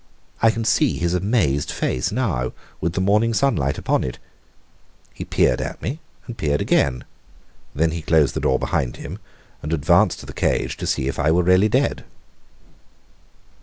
[0.41, 4.17] I can see his amazed face now, with the morning sunlight upon it.
[5.13, 7.03] He peered at me, and peered again.
[7.75, 9.19] Then he closed the door behind him,
[9.61, 12.03] and advanced to the cage to see if I were really dead.